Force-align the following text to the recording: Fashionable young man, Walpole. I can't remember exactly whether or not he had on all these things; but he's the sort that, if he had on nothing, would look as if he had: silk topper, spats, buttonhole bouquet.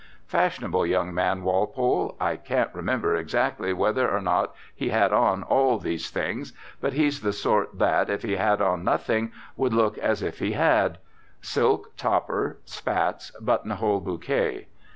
Fashionable 0.25 0.83
young 0.87 1.13
man, 1.13 1.43
Walpole. 1.43 2.15
I 2.19 2.35
can't 2.35 2.73
remember 2.73 3.15
exactly 3.15 3.71
whether 3.71 4.09
or 4.09 4.19
not 4.19 4.55
he 4.73 4.89
had 4.89 5.13
on 5.13 5.43
all 5.43 5.77
these 5.77 6.09
things; 6.09 6.53
but 6.79 6.93
he's 6.93 7.21
the 7.21 7.31
sort 7.31 7.77
that, 7.77 8.09
if 8.09 8.23
he 8.23 8.35
had 8.37 8.63
on 8.63 8.83
nothing, 8.83 9.31
would 9.55 9.75
look 9.75 9.99
as 9.99 10.23
if 10.23 10.39
he 10.39 10.53
had: 10.53 10.97
silk 11.39 11.95
topper, 11.97 12.57
spats, 12.65 13.29
buttonhole 13.39 13.99
bouquet. 13.99 14.67